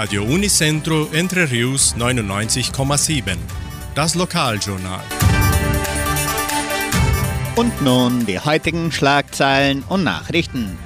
[0.00, 3.36] Radio Unicentro Entre Rius 99,7.
[3.94, 5.04] Das Lokaljournal.
[7.54, 10.78] Und nun die heutigen Schlagzeilen und Nachrichten.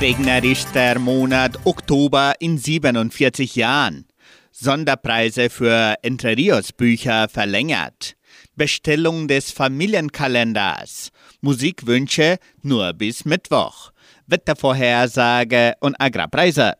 [0.00, 4.06] Regnerischster Monat Oktober in 47 Jahren.
[4.52, 8.14] Sonderpreise für Entre Rios Bücher verlängert.
[8.56, 11.10] Bestellung des Familienkalenders.
[11.40, 13.92] Musikwünsche nur bis Mittwoch.
[14.26, 16.74] Wettervorhersage und Agrarpreise.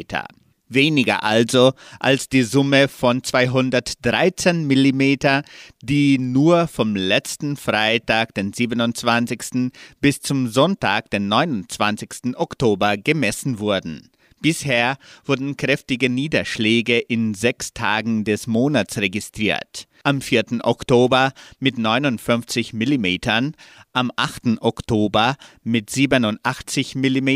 [0.69, 5.43] Weniger also als die Summe von 213 mm,
[5.83, 9.71] die nur vom letzten Freitag, den 27.
[10.01, 12.37] bis zum Sonntag, den 29.
[12.37, 14.11] Oktober gemessen wurden.
[14.43, 19.87] Bisher wurden kräftige Niederschläge in sechs Tagen des Monats registriert.
[20.03, 20.65] Am 4.
[20.65, 23.53] Oktober mit 59 mm,
[23.93, 24.61] am 8.
[24.61, 27.29] Oktober mit 87 mm,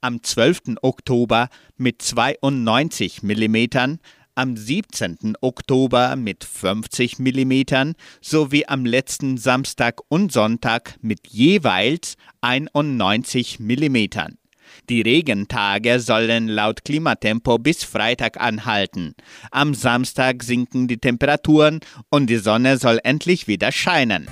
[0.00, 0.60] am 12.
[0.82, 3.56] Oktober mit 92 mm,
[4.34, 5.34] am 17.
[5.40, 14.08] Oktober mit 50 mm sowie am letzten Samstag und Sonntag mit jeweils 91 mm.
[14.90, 19.14] Die Regentage sollen laut Klimatempo bis Freitag anhalten.
[19.50, 24.28] Am Samstag sinken die Temperaturen und die Sonne soll endlich wieder scheinen.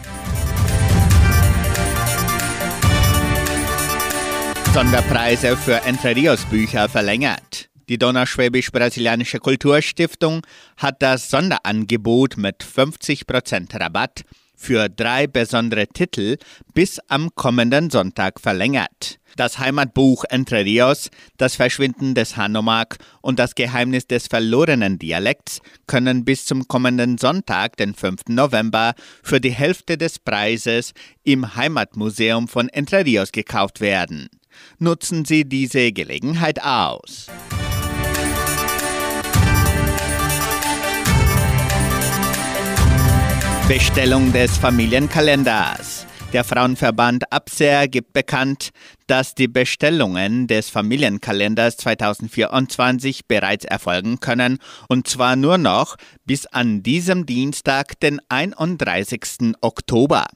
[4.75, 7.71] Sonderpreise für Entre Rios Bücher verlängert.
[7.89, 10.43] Die Donauschwäbisch-Brasilianische Kulturstiftung
[10.77, 14.23] hat das Sonderangebot mit 50% Rabatt
[14.63, 16.37] für drei besondere Titel
[16.73, 19.19] bis am kommenden Sonntag verlängert.
[19.37, 26.25] Das Heimatbuch Entre Rios, Das Verschwinden des Hanomag und Das Geheimnis des verlorenen Dialekts können
[26.25, 28.29] bis zum kommenden Sonntag, den 5.
[28.29, 30.93] November, für die Hälfte des Preises
[31.25, 34.29] im Heimatmuseum von Entre Rios gekauft werden.
[34.79, 37.27] Nutzen Sie diese Gelegenheit aus.
[43.73, 46.07] Bestellung des Familienkalenders.
[46.35, 48.69] Der Frauenverband Abser gibt bekannt,
[49.07, 55.97] dass die Bestellungen des Familienkalenders 2024 bereits erfolgen können, und zwar nur noch
[56.27, 59.55] bis an diesem Dienstag, den 31.
[59.63, 60.27] Oktober.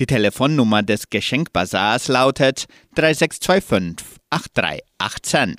[0.00, 2.64] Die Telefonnummer des Geschenkbasars lautet
[2.96, 5.54] 3625 8318.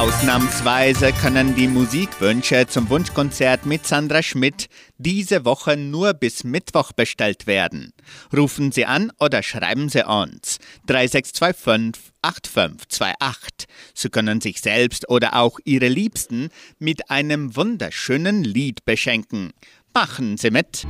[0.00, 7.46] Ausnahmsweise können die Musikwünsche zum Wunschkonzert mit Sandra Schmidt diese Woche nur bis Mittwoch bestellt
[7.46, 7.92] werden.
[8.34, 10.56] Rufen Sie an oder schreiben Sie uns
[10.86, 13.68] 3625 8528.
[13.92, 19.52] Sie können sich selbst oder auch Ihre Liebsten mit einem wunderschönen Lied beschenken.
[19.92, 20.86] Machen Sie mit!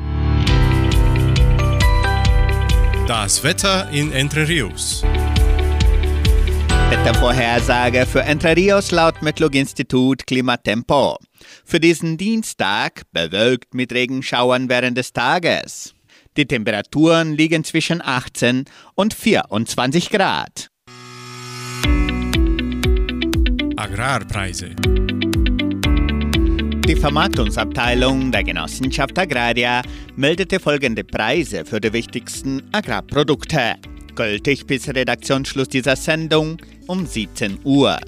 [3.08, 5.02] Das Wetter in Entre Rios.
[6.90, 11.18] Wettervorhersage für Entre Rios laut Metlog-Institut Klimatempo.
[11.64, 15.94] Für diesen Dienstag bewölkt mit Regenschauern während des Tages.
[16.36, 18.64] Die Temperaturen liegen zwischen 18
[18.96, 20.68] und 24 Grad.
[23.76, 24.70] Agrarpreise.
[26.88, 29.82] Die Vermarktungsabteilung der Genossenschaft Agraria
[30.16, 33.76] meldete folgende Preise für die wichtigsten Agrarprodukte.
[34.20, 37.98] Gültig bis Redaktionsschluss dieser Sendung um 17 Uhr.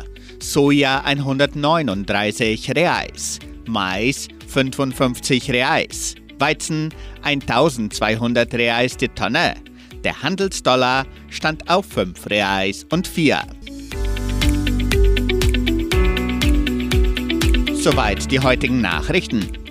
[0.41, 6.91] Soja 139 Reais, Mais 55 Reais, Weizen
[7.23, 9.55] 1200 Reais die Tonne.
[10.05, 13.41] Der Handelsdollar stand auf 5 Reais und 4.
[17.73, 19.62] Soweit die heutigen Nachrichten.